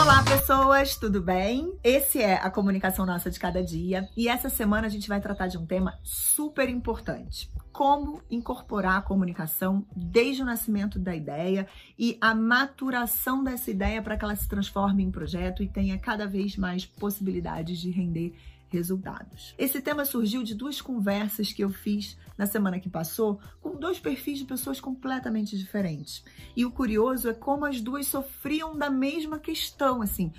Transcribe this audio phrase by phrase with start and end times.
[0.00, 1.76] Olá, pessoas, tudo bem?
[1.82, 5.48] Esse é a comunicação nossa de cada dia e essa semana a gente vai tratar
[5.48, 7.50] de um tema super importante.
[7.72, 11.66] Como incorporar a comunicação desde o nascimento da ideia
[11.98, 16.28] e a maturação dessa ideia para que ela se transforme em projeto e tenha cada
[16.28, 18.36] vez mais possibilidades de render
[18.68, 19.52] resultados.
[19.58, 23.98] Esse tema surgiu de duas conversas que eu fiz na semana que passou com dois
[23.98, 26.24] perfis de pessoas completamente diferentes.
[26.56, 30.32] E o curioso é como as duas sofriam da mesma questão, assim.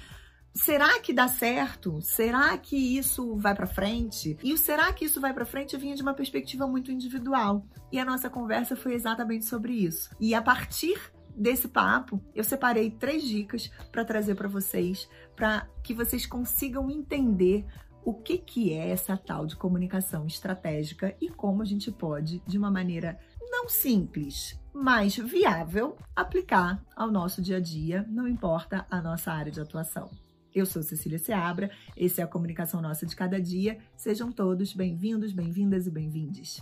[0.53, 2.01] Será que dá certo?
[2.01, 4.37] Será que isso vai para frente?
[4.41, 7.65] E o será que isso vai para frente vinha de uma perspectiva muito individual.
[7.91, 10.09] E a nossa conversa foi exatamente sobre isso.
[10.19, 10.99] E a partir
[11.35, 17.65] desse papo, eu separei três dicas para trazer para vocês, para que vocês consigam entender
[18.03, 22.57] o que, que é essa tal de comunicação estratégica e como a gente pode, de
[22.57, 23.19] uma maneira
[23.51, 29.51] não simples, mas viável, aplicar ao nosso dia a dia, não importa a nossa área
[29.51, 30.09] de atuação.
[30.53, 33.77] Eu sou Cecília Seabra, esse é a Comunicação Nossa de Cada Dia.
[33.95, 36.61] Sejam todos bem-vindos, bem-vindas e bem-vindes.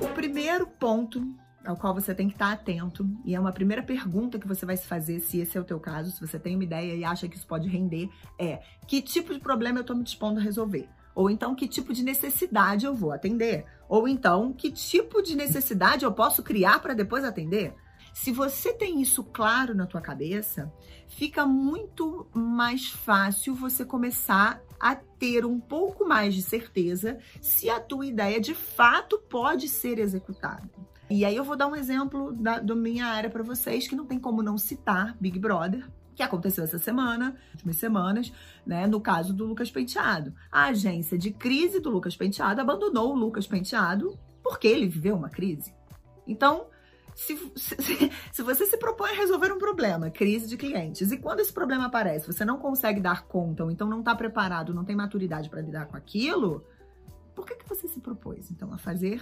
[0.00, 3.08] O primeiro ponto ao qual você tem que estar atento.
[3.24, 5.78] E é uma primeira pergunta que você vai se fazer, se esse é o teu
[5.78, 8.08] caso, se você tem uma ideia e acha que isso pode render,
[8.38, 10.88] é que tipo de problema eu estou me dispondo a resolver?
[11.14, 13.66] Ou então, que tipo de necessidade eu vou atender?
[13.88, 17.74] Ou então, que tipo de necessidade eu posso criar para depois atender?
[18.12, 20.72] Se você tem isso claro na tua cabeça,
[21.08, 27.78] fica muito mais fácil você começar a ter um pouco mais de certeza se a
[27.78, 30.70] tua ideia de fato pode ser executada.
[31.10, 34.18] E aí eu vou dar um exemplo da, minha área para vocês, que não tem
[34.18, 38.32] como não citar Big Brother, que aconteceu essa semana, últimas semanas,
[38.64, 40.32] né, no caso do Lucas Penteado.
[40.52, 45.28] A agência de crise do Lucas Penteado abandonou o Lucas Penteado porque ele viveu uma
[45.28, 45.74] crise.
[46.28, 46.66] Então,
[47.16, 47.76] se, se,
[48.32, 51.86] se, você se propõe a resolver um problema, crise de clientes, e quando esse problema
[51.86, 55.60] aparece, você não consegue dar conta, ou então não está preparado, não tem maturidade para
[55.60, 56.64] lidar com aquilo,
[57.34, 59.20] por que, que você se propôs, então, a fazer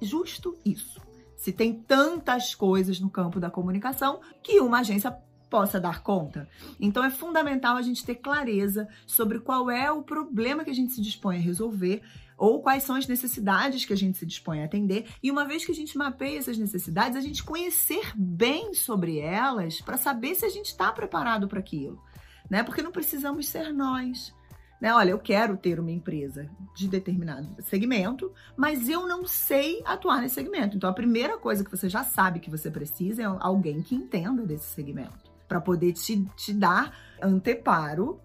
[0.00, 1.00] justo isso.
[1.36, 5.16] Se tem tantas coisas no campo da comunicação que uma agência
[5.48, 6.48] possa dar conta.
[6.78, 10.92] Então é fundamental a gente ter clareza sobre qual é o problema que a gente
[10.92, 12.02] se dispõe a resolver
[12.36, 15.06] ou quais são as necessidades que a gente se dispõe a atender.
[15.22, 19.80] E uma vez que a gente mapeia essas necessidades, a gente conhecer bem sobre elas
[19.80, 22.00] para saber se a gente está preparado para aquilo,
[22.48, 22.62] né?
[22.62, 24.32] Porque não precisamos ser nós
[24.80, 24.94] né?
[24.94, 30.36] Olha, eu quero ter uma empresa de determinado segmento, mas eu não sei atuar nesse
[30.36, 30.76] segmento.
[30.76, 34.44] Então, a primeira coisa que você já sabe que você precisa é alguém que entenda
[34.46, 38.20] desse segmento, para poder te, te dar anteparo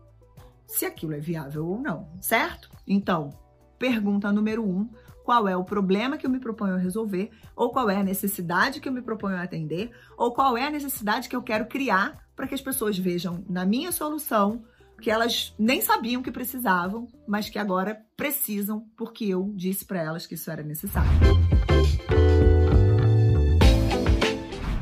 [0.68, 2.70] se aquilo é viável ou não, certo?
[2.88, 3.30] Então,
[3.78, 4.90] pergunta número um:
[5.24, 8.80] qual é o problema que eu me proponho a resolver, ou qual é a necessidade
[8.80, 12.24] que eu me proponho a atender, ou qual é a necessidade que eu quero criar
[12.36, 14.64] para que as pessoas vejam na minha solução
[15.02, 20.26] que elas nem sabiam que precisavam, mas que agora precisam porque eu disse para elas
[20.26, 21.12] que isso era necessário.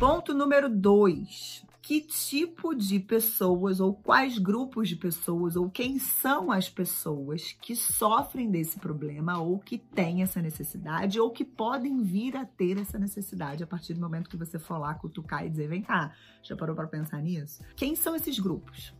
[0.01, 1.63] Ponto número dois.
[1.79, 7.75] Que tipo de pessoas ou quais grupos de pessoas ou quem são as pessoas que
[7.75, 12.97] sofrem desse problema ou que têm essa necessidade ou que podem vir a ter essa
[12.97, 16.55] necessidade a partir do momento que você for lá cutucar e dizer: vem cá, já
[16.55, 17.63] parou para pensar nisso?
[17.75, 18.93] Quem são esses grupos?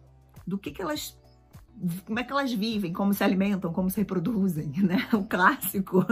[0.52, 1.18] Do que, que elas
[2.06, 5.08] como é que elas vivem, como se alimentam, como se reproduzem, né?
[5.14, 6.06] O clássico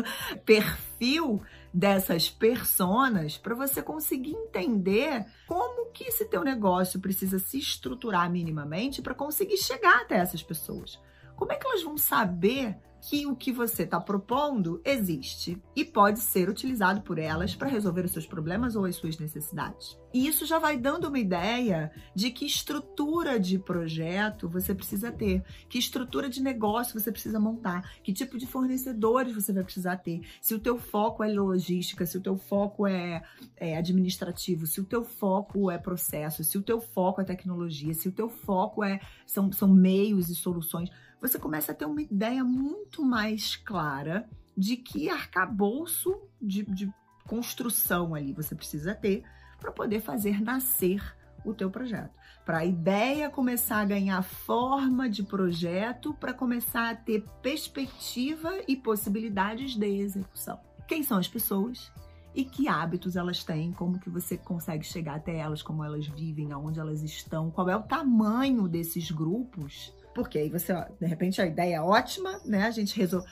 [0.44, 8.32] perfil dessas personas para você conseguir entender como que esse teu negócio precisa se estruturar
[8.32, 11.00] minimamente para conseguir chegar até essas pessoas.
[11.36, 16.20] Como é que elas vão saber que o que você está propondo existe e pode
[16.20, 19.98] ser utilizado por elas para resolver os seus problemas ou as suas necessidades.
[20.14, 25.44] E isso já vai dando uma ideia de que estrutura de projeto você precisa ter,
[25.70, 30.22] que estrutura de negócio você precisa montar, que tipo de fornecedores você vai precisar ter,
[30.42, 33.22] se o teu foco é logística, se o teu foco é,
[33.56, 38.09] é administrativo, se o teu foco é processo, se o teu foco é tecnologia, se
[38.09, 40.90] o teu foco é são, são meios e soluções
[41.22, 44.28] você começa a ter uma ideia muito mais clara
[44.58, 46.91] de que arcabouço de, de
[47.26, 49.24] construção ali você precisa ter
[49.59, 51.02] para poder fazer nascer
[51.46, 52.12] o teu projeto.
[52.46, 58.76] Para a ideia começar a ganhar forma de projeto, para começar a ter perspectiva e
[58.76, 60.59] possibilidades de execução.
[60.88, 61.92] Quem são as pessoas?
[62.34, 66.52] E que hábitos elas têm, como que você consegue chegar até elas, como elas vivem,
[66.52, 71.42] aonde elas estão, qual é o tamanho desses grupos porque aí você, ó, de repente,
[71.42, 72.64] a ideia é ótima, né?
[72.64, 73.24] A gente resol...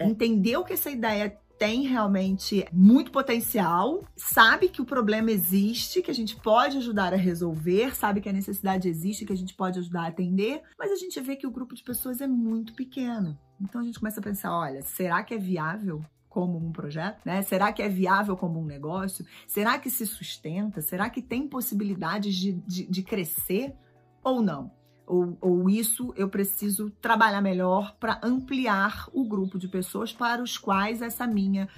[0.00, 6.14] entendeu que essa ideia tem realmente muito potencial, sabe que o problema existe, que a
[6.14, 10.02] gente pode ajudar a resolver, sabe que a necessidade existe, que a gente pode ajudar
[10.02, 13.38] a atender, mas a gente vê que o grupo de pessoas é muito pequeno.
[13.58, 17.20] Então a gente começa a pensar, olha, será que é viável como um projeto?
[17.24, 17.40] Né?
[17.42, 19.24] Será que é viável como um negócio?
[19.46, 20.82] Será que se sustenta?
[20.82, 23.74] Será que tem possibilidades de, de, de crescer
[24.22, 24.70] ou não?
[25.06, 30.58] Ou, ou, isso eu preciso trabalhar melhor para ampliar o grupo de pessoas para os
[30.58, 31.68] quais essa minha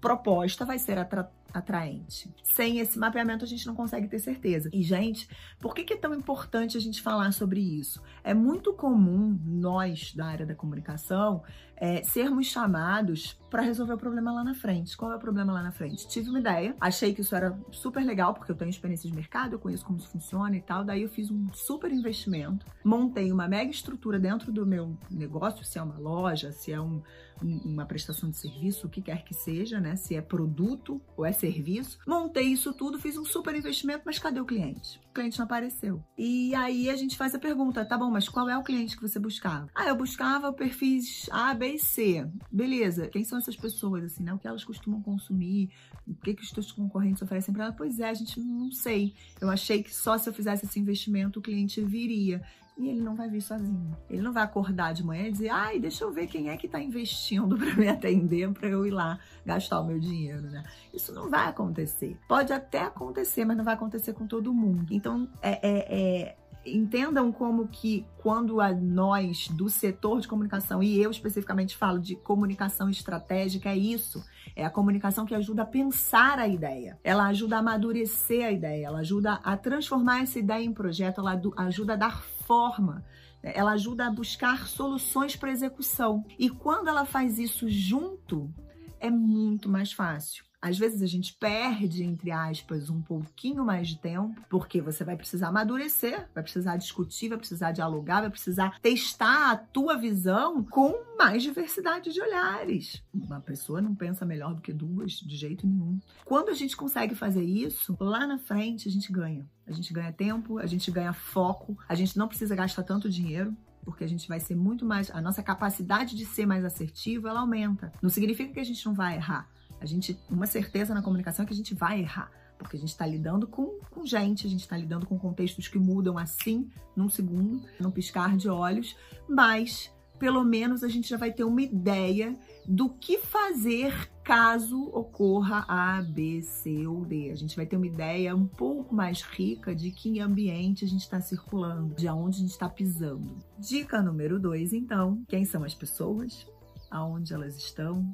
[0.00, 2.30] proposta vai ser atra atraente.
[2.42, 4.68] Sem esse mapeamento a gente não consegue ter certeza.
[4.72, 8.02] E, gente, por que, que é tão importante a gente falar sobre isso?
[8.22, 11.42] É muito comum nós, da área da comunicação,
[11.80, 14.96] é, sermos chamados para resolver o problema lá na frente.
[14.96, 16.06] Qual é o problema lá na frente?
[16.06, 19.54] Tive uma ideia, achei que isso era super legal, porque eu tenho experiência de mercado,
[19.54, 20.84] eu conheço como isso funciona e tal.
[20.84, 25.78] Daí eu fiz um super investimento, montei uma mega estrutura dentro do meu negócio, se
[25.78, 27.00] é uma loja, se é um,
[27.42, 29.96] uma prestação de serviço, o que quer que seja, né?
[29.96, 31.98] Se é produto ou é serviço.
[32.06, 35.00] Montei isso tudo, fiz um super investimento, mas cadê o cliente?
[35.18, 36.00] Cliente não apareceu.
[36.16, 39.02] E aí a gente faz a pergunta, tá bom, mas qual é o cliente que
[39.02, 39.68] você buscava?
[39.74, 42.24] Ah, eu buscava perfis A, B e C.
[42.52, 43.08] Beleza.
[43.08, 44.32] Quem são essas pessoas, assim, né?
[44.32, 45.70] O que elas costumam consumir?
[46.06, 47.72] O que, que os teus concorrentes oferecem para ela?
[47.72, 49.12] Pois é, a gente não sei.
[49.40, 52.40] Eu achei que só se eu fizesse esse investimento o cliente viria.
[52.78, 53.96] E ele não vai vir sozinho.
[54.08, 56.66] Ele não vai acordar de manhã e dizer, ai, deixa eu ver quem é que
[56.66, 60.62] está investindo para me atender, para eu ir lá gastar o meu dinheiro, né?
[60.94, 62.16] Isso não vai acontecer.
[62.28, 64.86] Pode até acontecer, mas não vai acontecer com todo mundo.
[64.90, 71.00] Então, é, é, é entendam como que quando a nós do setor de comunicação e
[71.00, 74.22] eu especificamente falo de comunicação estratégica é isso,
[74.54, 78.86] é a comunicação que ajuda a pensar a ideia, ela ajuda a amadurecer a ideia,
[78.86, 83.04] ela ajuda a transformar essa ideia em projeto, ela ajuda a dar forma
[83.42, 86.24] ela ajuda a buscar soluções para execução.
[86.38, 88.52] E quando ela faz isso junto,
[88.98, 90.44] é muito mais fácil.
[90.60, 95.16] Às vezes a gente perde, entre aspas, um pouquinho mais de tempo, porque você vai
[95.16, 100.94] precisar amadurecer, vai precisar discutir, vai precisar dialogar, vai precisar testar a tua visão com
[101.16, 103.02] mais diversidade de olhares.
[103.14, 106.00] Uma pessoa não pensa melhor do que duas, de jeito nenhum.
[106.24, 109.48] Quando a gente consegue fazer isso, lá na frente a gente ganha.
[109.64, 113.56] A gente ganha tempo, a gente ganha foco, a gente não precisa gastar tanto dinheiro,
[113.84, 115.10] porque a gente vai ser muito mais.
[115.10, 117.92] A nossa capacidade de ser mais assertivo ela aumenta.
[118.02, 119.48] Não significa que a gente não vai errar.
[119.80, 122.90] A gente, uma certeza na comunicação é que a gente vai errar, porque a gente
[122.90, 127.08] está lidando com, com gente, a gente está lidando com contextos que mudam assim, num
[127.08, 128.96] segundo, num piscar de olhos,
[129.28, 132.36] mas pelo menos a gente já vai ter uma ideia
[132.66, 137.30] do que fazer caso ocorra A, B, C ou D.
[137.30, 141.02] A gente vai ter uma ideia um pouco mais rica de que ambiente a gente
[141.02, 143.38] está circulando, de onde a gente está pisando.
[143.58, 146.46] Dica número dois, então, quem são as pessoas,
[146.90, 148.04] aonde elas estão,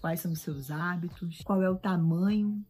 [0.00, 2.64] quais são os seus hábitos, qual é o tamanho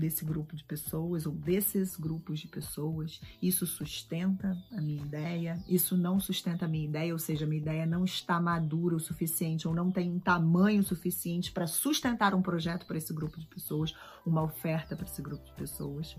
[0.00, 3.20] desse grupo de pessoas ou desses grupos de pessoas.
[3.40, 7.60] Isso sustenta a minha ideia, isso não sustenta a minha ideia, ou seja, a minha
[7.60, 12.42] ideia não está madura o suficiente ou não tem um tamanho suficiente para sustentar um
[12.42, 13.94] projeto para esse grupo de pessoas,
[14.24, 16.16] uma oferta para esse grupo de pessoas.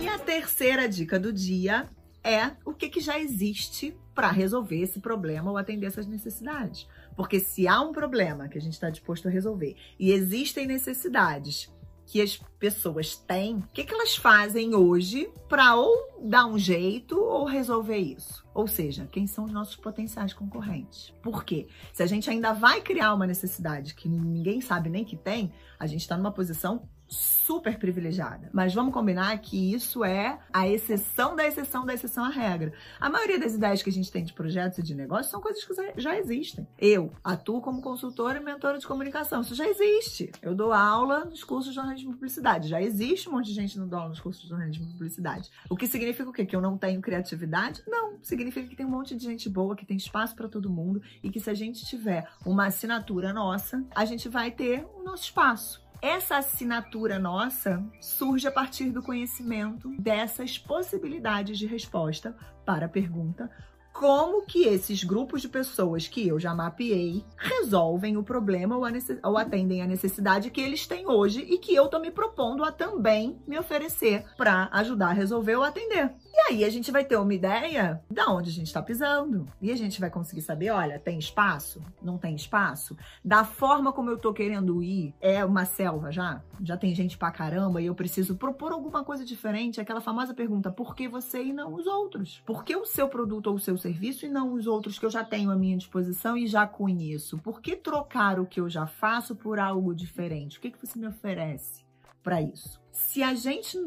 [0.00, 1.88] E a terceira dica do dia
[2.24, 6.88] é o que, que já existe para resolver esse problema ou atender essas necessidades.
[7.14, 11.70] Porque se há um problema que a gente está disposto a resolver e existem necessidades
[12.06, 17.18] que as pessoas têm, o que, que elas fazem hoje para ou dar um jeito
[17.18, 18.44] ou resolver isso?
[18.52, 21.12] Ou seja, quem são os nossos potenciais concorrentes?
[21.22, 21.66] Por quê?
[21.92, 25.86] Se a gente ainda vai criar uma necessidade que ninguém sabe nem que tem, a
[25.86, 28.48] gente está numa posição super privilegiada.
[28.52, 32.72] Mas vamos combinar que isso é a exceção da exceção da exceção à regra.
[33.00, 35.62] A maioria das ideias que a gente tem de projetos e de negócios são coisas
[35.64, 36.66] que já existem.
[36.78, 39.42] Eu atuo como consultora e mentora de comunicação.
[39.42, 40.32] Isso já existe.
[40.42, 42.68] Eu dou aula nos cursos de jornalismo e publicidade.
[42.68, 45.50] Já existe um monte de gente dando aula nos cursos de jornalismo e publicidade.
[45.68, 46.46] O que significa o quê?
[46.46, 47.82] Que eu não tenho criatividade?
[47.86, 48.18] Não.
[48.22, 51.30] Significa que tem um monte de gente boa, que tem espaço para todo mundo e
[51.30, 55.83] que se a gente tiver uma assinatura nossa, a gente vai ter o nosso espaço.
[56.02, 63.50] Essa assinatura nossa surge a partir do conhecimento dessas possibilidades de resposta para a pergunta
[63.94, 69.82] como que esses grupos de pessoas que eu já mapeei resolvem o problema ou, atendem
[69.82, 73.56] a necessidade que eles têm hoje e que eu tô me propondo a também me
[73.56, 76.12] oferecer para ajudar a resolver ou atender.
[76.36, 79.46] E aí a gente vai ter uma ideia de onde a gente está pisando.
[79.62, 81.80] E a gente vai conseguir saber, olha, tem espaço?
[82.02, 82.96] Não tem espaço?
[83.24, 86.42] Da forma como eu tô querendo ir, é uma selva já?
[86.60, 89.80] Já tem gente pra caramba e eu preciso propor alguma coisa diferente?
[89.80, 92.42] Aquela famosa pergunta, por que você e não os outros?
[92.44, 95.10] Por que o seu produto ou o seu serviço e não os outros que eu
[95.10, 97.38] já tenho à minha disposição e já conheço?
[97.38, 100.58] Por que trocar o que eu já faço por algo diferente?
[100.58, 101.84] O que, que você me oferece
[102.24, 102.82] para isso?
[102.90, 103.78] Se a gente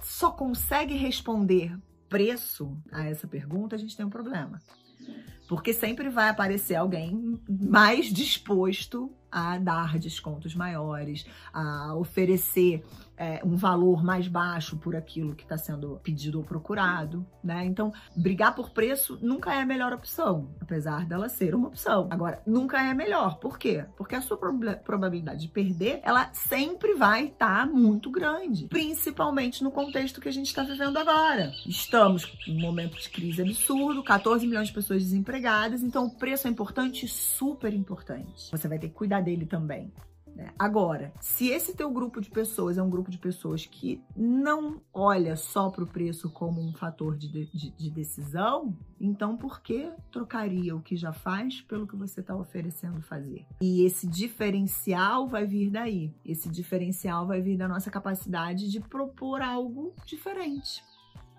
[0.00, 1.76] só consegue responder
[2.08, 4.60] preço a essa pergunta, a gente tem um problema.
[5.48, 12.84] Porque sempre vai aparecer alguém mais disposto a dar descontos maiores, a oferecer
[13.20, 17.66] é, um valor mais baixo por aquilo que está sendo pedido ou procurado, né?
[17.66, 22.08] Então, brigar por preço nunca é a melhor opção, apesar dela ser uma opção.
[22.10, 23.38] Agora, nunca é a melhor.
[23.38, 23.84] Por quê?
[23.94, 29.70] Porque a sua probabilidade de perder, ela sempre vai estar tá muito grande, principalmente no
[29.70, 31.52] contexto que a gente está vivendo agora.
[31.66, 36.48] Estamos em um momento de crise absurdo, 14 milhões de pessoas desempregadas, então o preço
[36.48, 38.50] é importante, super importante.
[38.50, 39.92] Você vai ter que cuidar dele também.
[40.34, 40.52] Né?
[40.58, 45.36] Agora, se esse teu grupo de pessoas é um grupo de pessoas que não olha
[45.36, 50.74] só para o preço como um fator de, de, de, decisão, então por que trocaria
[50.74, 53.46] o que já faz pelo que você está oferecendo fazer?
[53.60, 56.14] E esse diferencial vai vir daí.
[56.24, 60.82] Esse diferencial vai vir da nossa capacidade de propor algo diferente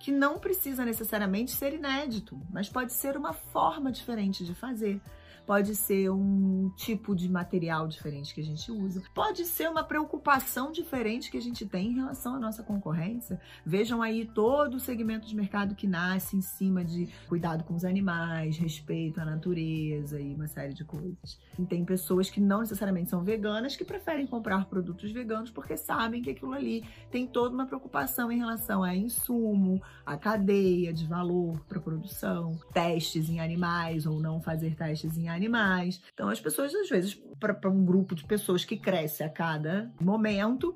[0.02, 5.00] que não precisa necessariamente ser inédito, mas pode ser uma forma diferente de fazer
[5.46, 10.72] pode ser um tipo de material diferente que a gente usa, pode ser uma preocupação
[10.72, 13.40] diferente que a gente tem em relação à nossa concorrência.
[13.66, 17.84] Vejam aí todo o segmento de mercado que nasce em cima de cuidado com os
[17.84, 21.40] animais, respeito à natureza e uma série de coisas.
[21.58, 26.22] E tem pessoas que não necessariamente são veganas que preferem comprar produtos veganos porque sabem
[26.22, 31.60] que aquilo ali tem toda uma preocupação em relação a insumo, a cadeia de valor
[31.68, 36.02] para produção, testes em animais ou não fazer testes em animais.
[36.14, 40.76] Então, as pessoas, às vezes, para um grupo de pessoas que cresce a cada momento,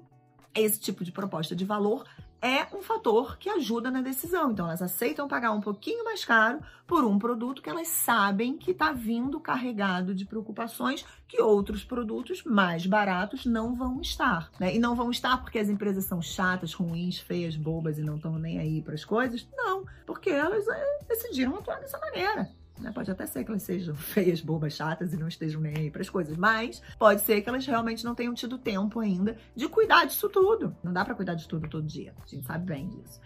[0.53, 2.05] esse tipo de proposta de valor
[2.41, 4.51] é um fator que ajuda na decisão.
[4.51, 8.69] Então, elas aceitam pagar um pouquinho mais caro por um produto que elas sabem que
[8.69, 14.51] está vindo carregado de preocupações que outros produtos mais baratos não vão estar.
[14.59, 14.75] Né?
[14.75, 18.37] E não vão estar porque as empresas são chatas, ruins, feias, bobas e não estão
[18.37, 19.47] nem aí para as coisas.
[19.55, 22.47] Não, porque elas é, decidiram atuar dessa maneira.
[22.79, 22.91] Né?
[22.91, 26.01] Pode até ser que elas sejam feias, bobas, chatas e não estejam nem aí para
[26.01, 30.05] as coisas, mas pode ser que elas realmente não tenham tido tempo ainda de cuidar
[30.05, 30.75] disso tudo.
[30.83, 33.19] Não dá para cuidar de tudo todo dia, a gente sabe bem disso.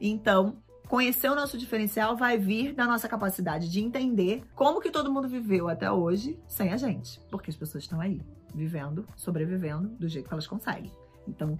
[0.00, 0.56] Então,
[0.88, 5.28] conhecer o nosso diferencial vai vir da nossa capacidade de entender como que todo mundo
[5.28, 8.20] viveu até hoje sem a gente, porque as pessoas estão aí,
[8.54, 10.92] vivendo, sobrevivendo do jeito que elas conseguem.
[11.26, 11.58] Então,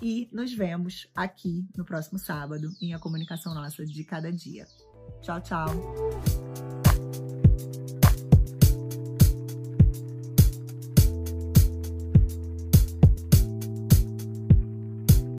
[0.00, 4.66] E nos vemos aqui no próximo sábado em A Comunicação Nossa de Cada Dia.
[5.20, 6.71] Tchau, tchau.